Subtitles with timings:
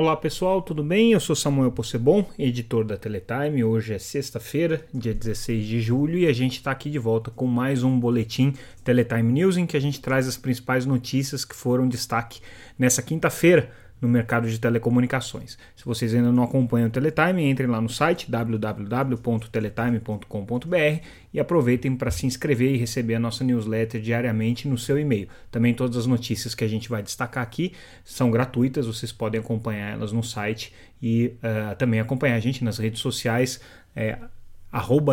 [0.00, 1.12] Olá pessoal, tudo bem?
[1.12, 3.62] Eu sou Samuel Possebon, editor da Teletime.
[3.62, 7.46] Hoje é sexta-feira, dia 16 de julho, e a gente está aqui de volta com
[7.46, 11.86] mais um boletim Teletime News em que a gente traz as principais notícias que foram
[11.86, 12.40] destaque
[12.78, 13.70] nessa quinta-feira
[14.00, 15.58] no mercado de telecomunicações.
[15.76, 22.10] Se vocês ainda não acompanham o Teletime, entrem lá no site www.teletime.com.br e aproveitem para
[22.10, 25.28] se inscrever e receber a nossa newsletter diariamente no seu e-mail.
[25.50, 27.72] Também todas as notícias que a gente vai destacar aqui
[28.04, 30.72] são gratuitas, vocês podem acompanhar elas no site
[31.02, 33.60] e uh, também acompanhar a gente nas redes sociais,
[33.94, 34.18] é,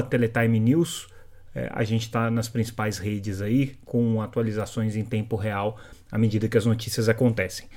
[0.09, 1.07] Teletime News.
[1.55, 5.79] É, a gente está nas principais redes aí com atualizações em tempo real
[6.11, 7.67] à medida que as notícias acontecem.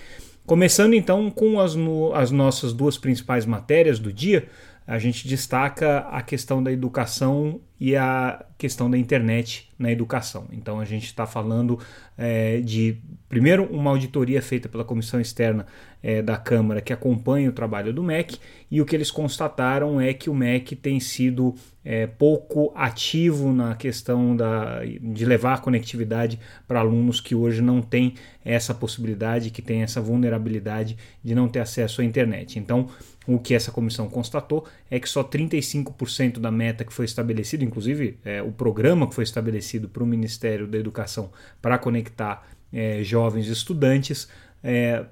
[0.50, 4.48] Começando então com as, no, as nossas duas principais matérias do dia,
[4.84, 10.46] a gente destaca a questão da educação e a questão da internet na educação.
[10.52, 11.78] Então a gente está falando
[12.18, 15.66] é, de, primeiro, uma auditoria feita pela comissão externa
[16.02, 18.38] é, da Câmara que acompanha o trabalho do MEC,
[18.70, 23.74] e o que eles constataram é que o MEC tem sido é, pouco ativo na
[23.74, 29.62] questão da, de levar a conectividade para alunos que hoje não têm essa possibilidade, que
[29.62, 32.58] têm essa vulnerabilidade de não ter acesso à internet.
[32.58, 32.88] Então,
[33.26, 38.18] o que essa comissão constatou é que só 35% da meta que foi estabelecida, inclusive
[38.24, 41.30] é, o programa que foi estabelecido para o Ministério da Educação
[41.62, 44.28] para conectar é, jovens estudantes,
[44.62, 45.06] é,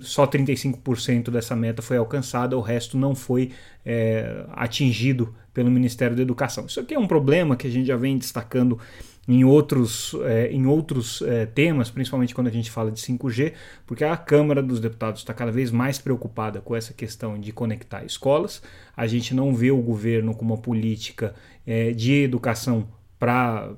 [0.00, 3.50] só 35% dessa meta foi alcançada, o resto não foi
[3.84, 6.66] é, atingido pelo Ministério da Educação.
[6.66, 8.78] Isso aqui é um problema que a gente já vem destacando
[9.26, 13.54] em outros, é, em outros é, temas, principalmente quando a gente fala de 5G,
[13.86, 18.04] porque a Câmara dos Deputados está cada vez mais preocupada com essa questão de conectar
[18.04, 18.62] escolas.
[18.96, 21.34] A gente não vê o governo com uma política
[21.66, 22.86] é, de educação
[23.18, 23.70] para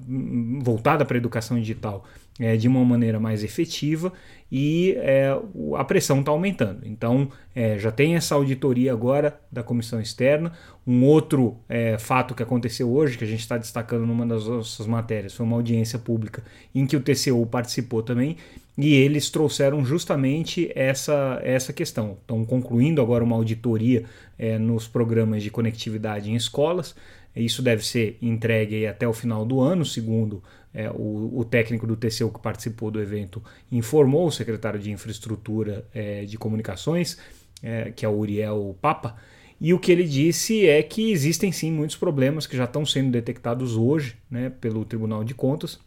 [0.62, 2.04] voltada para a educação digital
[2.38, 4.12] é, de uma maneira mais efetiva
[4.50, 5.30] e é,
[5.76, 6.80] a pressão está aumentando.
[6.84, 10.52] Então é, já tem essa auditoria agora da comissão externa.
[10.86, 14.86] Um outro é, fato que aconteceu hoje, que a gente está destacando numa das nossas
[14.86, 16.42] matérias, foi uma audiência pública
[16.74, 18.36] em que o TCU participou também
[18.78, 22.18] e eles trouxeram justamente essa, essa questão.
[22.20, 24.04] Estão concluindo agora uma auditoria
[24.38, 26.94] é, nos programas de conectividade em escolas.
[27.36, 30.42] Isso deve ser entregue até o final do ano, segundo
[30.72, 35.86] é, o, o, técnico do TCU que participou do evento informou, o secretário de Infraestrutura
[35.94, 37.18] é, de Comunicações,
[37.62, 39.16] é, que é o Uriel Papa,
[39.60, 43.10] e o que ele disse é que existem sim muitos problemas que já estão sendo
[43.10, 45.78] detectados hoje né, pelo Tribunal de Contas.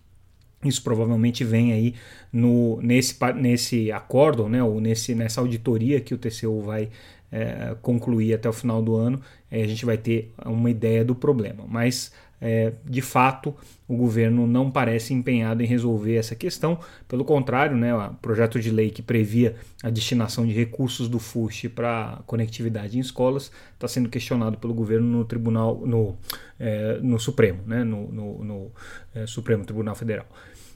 [0.66, 1.94] Isso provavelmente vem aí
[2.34, 6.90] no, nesse, nesse acórdão, né, ou nesse, nessa auditoria que o TCU vai
[7.32, 11.66] é, concluir até o final do ano, a gente vai ter uma ideia do problema.
[11.68, 13.54] Mas é, de fato,
[13.88, 16.80] o governo não parece empenhado em resolver essa questão.
[17.08, 21.70] Pelo contrário, né, o projeto de lei que previa a destinação de recursos do FUST
[21.70, 26.18] para conectividade em escolas está sendo questionado pelo governo no Tribunal, no,
[26.60, 28.72] é, no Supremo, né, no, no, no
[29.14, 30.26] é, Supremo Tribunal Federal.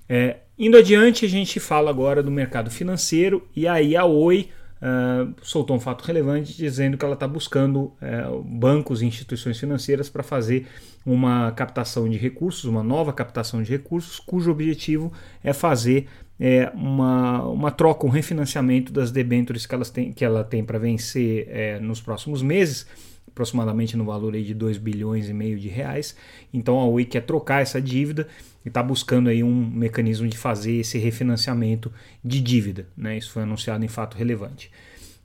[0.09, 4.49] É, indo adiante, a gente fala agora do mercado financeiro e aí a Oi
[4.83, 10.09] uh, soltou um fato relevante dizendo que ela está buscando uh, bancos e instituições financeiras
[10.09, 10.67] para fazer
[11.05, 15.11] uma captação de recursos, uma nova captação de recursos, cujo objetivo
[15.43, 16.07] é fazer
[16.39, 21.47] é, uma, uma troca, um refinanciamento das debêntures que, elas que ela tem para vencer
[21.49, 22.87] é, nos próximos meses
[23.33, 26.15] aproximadamente no valor aí de 2 bilhões e meio de reais.
[26.53, 28.27] Então a Oi quer trocar essa dívida
[28.63, 31.91] e está buscando aí um mecanismo de fazer esse refinanciamento
[32.23, 32.87] de dívida.
[32.95, 33.17] Né?
[33.17, 34.71] Isso foi anunciado em fato relevante.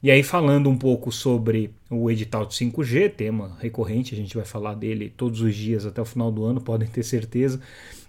[0.01, 4.45] E aí, falando um pouco sobre o edital de 5G, tema recorrente, a gente vai
[4.45, 7.61] falar dele todos os dias até o final do ano, podem ter certeza.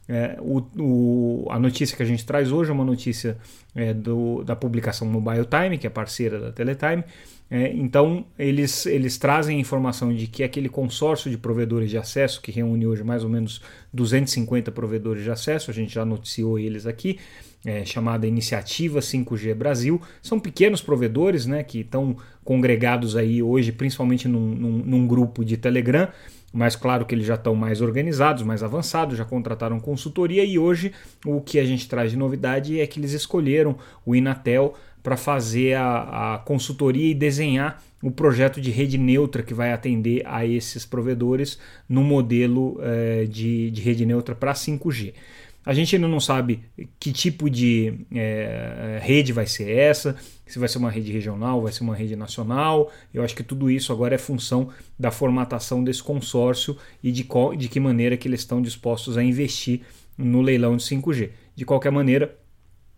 [0.10, 3.38] É, o, o, a notícia que a gente traz hoje é uma notícia
[3.76, 7.04] é, do, da publicação Mobile Time, que é parceira da Teletime,
[7.52, 12.42] é, então, eles, eles trazem a informação de que aquele consórcio de provedores de acesso,
[12.42, 13.60] que reúne hoje mais ou menos
[13.92, 17.18] 250 provedores de acesso, a gente já noticiou eles aqui,
[17.66, 24.28] é, chamada Iniciativa 5G Brasil, são pequenos provedores né, que estão congregados aí hoje, principalmente
[24.28, 26.08] num, num, num grupo de Telegram,
[26.52, 30.92] mas claro que eles já estão mais organizados, mais avançados, já contrataram consultoria e hoje
[31.26, 33.76] o que a gente traz de novidade é que eles escolheram
[34.06, 39.54] o Inatel para fazer a, a consultoria e desenhar o projeto de rede neutra que
[39.54, 45.14] vai atender a esses provedores no modelo eh, de, de rede neutra para 5G.
[45.70, 46.64] A gente ainda não sabe
[47.00, 51.72] que tipo de é, rede vai ser essa, se vai ser uma rede regional, vai
[51.72, 52.92] ser uma rede nacional.
[53.14, 57.56] Eu acho que tudo isso agora é função da formatação desse consórcio e de, qual,
[57.56, 59.82] de que maneira que eles estão dispostos a investir
[60.18, 61.30] no leilão de 5G.
[61.56, 62.36] De qualquer maneira,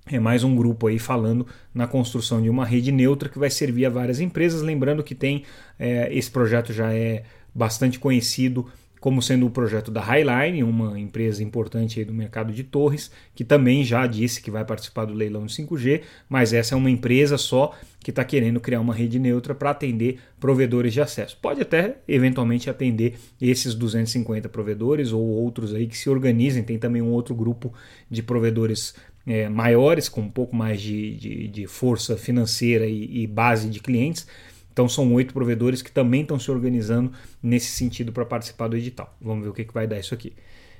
[0.10, 3.86] é mais um grupo aí falando na construção de uma rede neutra que vai servir
[3.86, 4.62] a várias empresas.
[4.62, 5.44] Lembrando que tem
[5.78, 7.24] é, esse projeto já é
[7.54, 8.66] bastante conhecido
[9.02, 13.84] como sendo o projeto da Highline, uma empresa importante do mercado de torres, que também
[13.84, 17.76] já disse que vai participar do leilão de 5G, mas essa é uma empresa só
[18.00, 21.36] que está querendo criar uma rede neutra para atender provedores de acesso.
[21.42, 26.64] Pode até eventualmente atender esses 250 provedores ou outros aí que se organizem.
[26.64, 27.74] Tem também um outro grupo
[28.10, 28.94] de provedores
[29.26, 33.80] é, maiores, com um pouco mais de, de, de força financeira e, e base de
[33.80, 34.28] clientes
[34.72, 39.16] então são oito provedores que também estão se organizando nesse sentido para participar do edital.
[39.22, 40.34] Vamos ver o que, que vai dar isso aqui.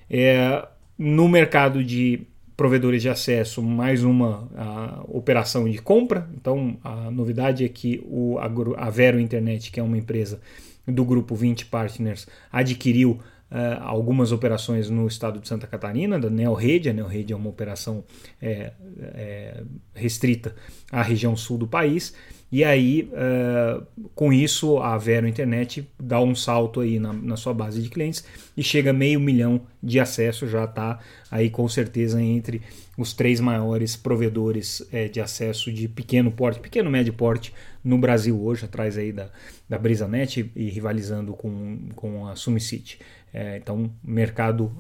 [0.10, 0.68] É,
[0.98, 4.48] no mercado de provedores de acesso, mais uma
[5.08, 6.30] operação de compra.
[6.36, 8.46] Então a novidade é que o, a,
[8.86, 10.40] a Vero Internet, que é uma empresa
[10.88, 13.20] do grupo 20 Partners, adquiriu
[13.52, 16.90] Uh, algumas operações no estado de Santa Catarina, da NeoRede.
[16.90, 18.02] A NeoRede é uma operação
[18.42, 18.72] é,
[19.14, 19.62] é,
[19.94, 20.56] restrita
[20.90, 22.14] à região sul do país.
[22.52, 27.54] E aí, uh, com isso, a Vero Internet dá um salto aí na, na, sua
[27.54, 28.26] base de clientes
[28.58, 31.00] e chega a meio milhão de acessos, já está
[31.30, 32.62] aí com certeza entre
[32.98, 37.54] os três maiores provedores é, de acesso de pequeno porte, pequeno médio porte
[37.84, 39.30] no Brasil hoje, atrás aí da,
[39.68, 43.00] da BrisaNet e rivalizando com, com a SumiCity.
[43.34, 44.72] É, então, mercado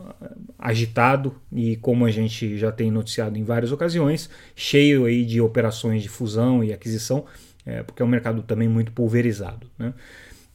[0.59, 6.03] agitado e como a gente já tem noticiado em várias ocasiões, cheio aí de operações
[6.03, 7.25] de fusão e aquisição,
[7.65, 9.67] é, porque é um mercado também muito pulverizado.
[9.79, 9.93] Né?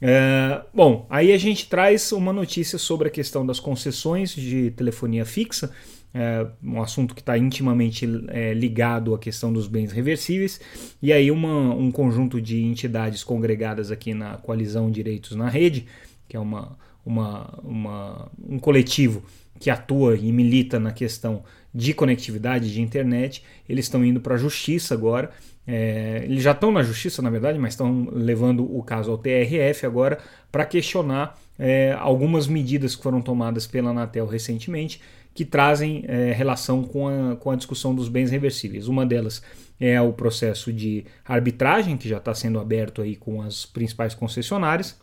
[0.00, 5.24] É, bom, aí a gente traz uma notícia sobre a questão das concessões de telefonia
[5.24, 5.72] fixa,
[6.18, 10.58] é, um assunto que está intimamente é, ligado à questão dos bens reversíveis,
[11.02, 15.84] e aí uma, um conjunto de entidades congregadas aqui na Coalizão Direitos na Rede,
[16.26, 19.22] que é uma, uma, uma um coletivo
[19.60, 24.38] que atua e milita na questão de conectividade de internet, eles estão indo para a
[24.38, 25.30] justiça agora.
[25.66, 29.84] É, eles já estão na justiça, na verdade, mas estão levando o caso ao TRF
[29.84, 30.18] agora
[30.50, 35.00] para questionar é, algumas medidas que foram tomadas pela Anatel recentemente
[35.36, 38.88] que trazem é, relação com a, com a discussão dos bens reversíveis.
[38.88, 39.42] Uma delas
[39.78, 44.98] é o processo de arbitragem, que já está sendo aberto aí com as principais concessionárias.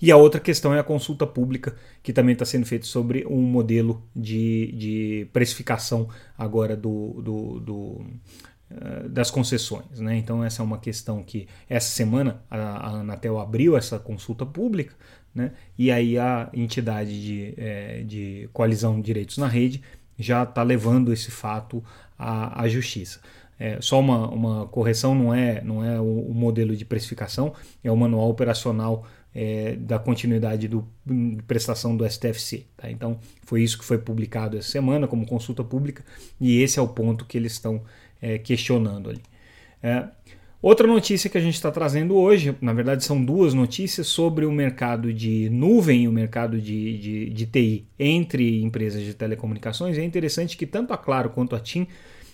[0.00, 3.40] E a outra questão é a consulta pública, que também está sendo feita sobre um
[3.40, 7.91] modelo de, de precificação agora do, do, do
[9.12, 10.00] das concessões.
[10.00, 10.16] Né?
[10.16, 14.94] Então, essa é uma questão que essa semana a, a Anatel abriu essa consulta pública
[15.34, 15.52] né?
[15.78, 19.82] e aí a entidade de, é, de coalizão de direitos na rede
[20.18, 21.84] já está levando esse fato
[22.18, 23.20] à, à justiça.
[23.58, 27.52] É, só uma, uma correção, não é, não é o, o modelo de precificação,
[27.84, 32.64] é o manual operacional é, da continuidade do, de prestação do STFC.
[32.76, 32.90] Tá?
[32.90, 36.02] Então, foi isso que foi publicado essa semana como consulta pública
[36.40, 37.82] e esse é o ponto que eles estão
[38.22, 39.20] é, questionando ali.
[39.82, 40.04] É,
[40.62, 44.52] outra notícia que a gente está trazendo hoje, na verdade são duas notícias sobre o
[44.52, 49.98] mercado de nuvem e o mercado de, de, de TI entre empresas de telecomunicações.
[49.98, 51.88] É interessante que tanto a Claro quanto a TIM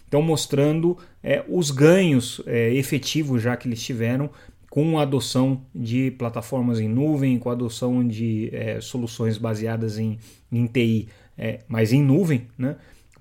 [0.05, 4.31] estão mostrando é, os ganhos é, efetivos já que eles tiveram
[4.71, 10.19] com a adoção de plataformas em nuvem, com a adoção de é, soluções baseadas em,
[10.53, 12.77] em TI, é, mas em nuvem, né?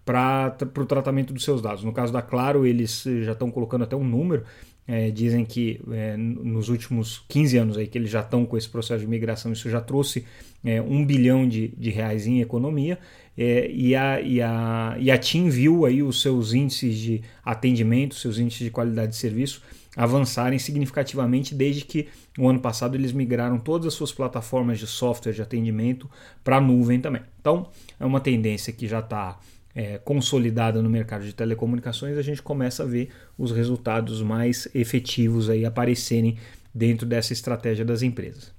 [0.07, 1.83] Para o tratamento dos seus dados.
[1.83, 4.45] No caso da Claro, eles já estão colocando até um número,
[4.87, 8.69] é, dizem que é, nos últimos 15 anos aí que eles já estão com esse
[8.69, 10.23] processo de migração, isso já trouxe
[10.63, 12.97] é, um bilhão de, de reais em economia
[13.37, 18.39] e, a, e, a, e a TIM viu aí os seus índices de atendimento, seus
[18.39, 19.61] índices de qualidade de serviço
[19.95, 25.33] avançarem significativamente desde que o ano passado eles migraram todas as suas plataformas de software
[25.33, 26.09] de atendimento
[26.43, 27.23] para a nuvem também.
[27.41, 27.67] Então
[27.99, 29.39] é uma tendência que já está
[29.77, 35.51] é, consolidada no mercado de telecomunicações, a gente começa a ver os resultados mais efetivos
[35.51, 36.35] aí aparecerem
[36.73, 38.51] dentro dessa estratégia das empresas.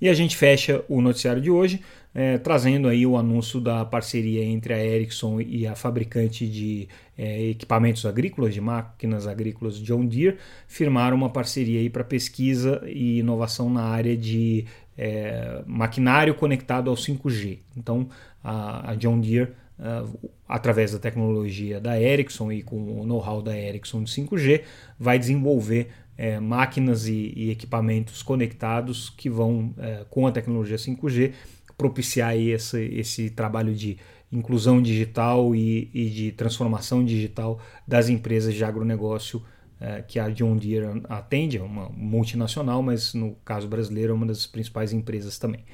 [0.00, 1.82] E a gente fecha o noticiário de hoje
[2.14, 6.88] é, trazendo aí o anúncio da parceria entre a Ericsson e a fabricante de
[7.18, 13.18] é, equipamentos agrícolas, de máquinas agrícolas John Deere, firmaram uma parceria aí para pesquisa e
[13.18, 14.64] inovação na área de
[14.96, 17.58] é, maquinário conectado ao 5G.
[17.76, 18.08] Então
[18.42, 23.56] a, a John Deere uh, através da tecnologia da Ericsson e com o know-how da
[23.56, 24.62] Ericsson de 5G,
[24.98, 31.32] vai desenvolver é, máquinas e, e, equipamentos conectados que vão, é, com a tecnologia 5G,
[31.76, 33.96] propiciar esse, esse trabalho de
[34.32, 39.42] inclusão digital e, e, de transformação digital das empresas de agronegócio
[39.80, 44.26] é, que a John Deere atende, é uma multinacional, mas no caso brasileiro é uma
[44.26, 45.64] das principais empresas também.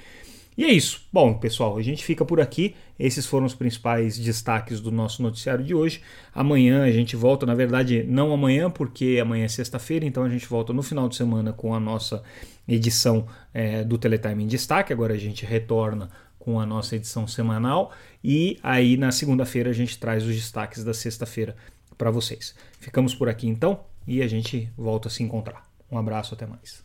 [0.56, 1.06] E é isso.
[1.12, 2.74] Bom, pessoal, a gente fica por aqui.
[2.98, 6.00] Esses foram os principais destaques do nosso noticiário de hoje.
[6.32, 10.46] Amanhã a gente volta, na verdade, não amanhã, porque amanhã é sexta-feira, então a gente
[10.46, 12.22] volta no final de semana com a nossa
[12.68, 14.92] edição é, do Teletime em Destaque.
[14.92, 16.08] Agora a gente retorna
[16.38, 17.90] com a nossa edição semanal
[18.22, 21.56] e aí na segunda-feira a gente traz os destaques da sexta-feira
[21.96, 22.54] para vocês.
[22.78, 25.66] Ficamos por aqui então e a gente volta a se encontrar.
[25.90, 26.83] Um abraço, até mais.